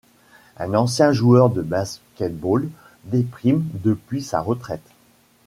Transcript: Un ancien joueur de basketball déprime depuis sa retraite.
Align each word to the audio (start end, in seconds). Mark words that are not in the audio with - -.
Un 0.57 0.73
ancien 0.73 1.11
joueur 1.11 1.51
de 1.51 1.61
basketball 1.61 2.67
déprime 3.05 3.63
depuis 3.83 4.23
sa 4.23 4.41
retraite. 4.41 4.89